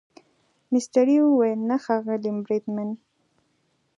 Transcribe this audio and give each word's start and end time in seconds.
مستري 0.71 1.17
وویل 1.21 1.59
نه 1.69 1.77
ښاغلی 1.83 2.31
بریدمن. 2.45 2.89